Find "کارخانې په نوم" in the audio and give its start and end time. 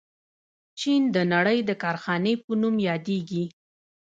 1.83-2.75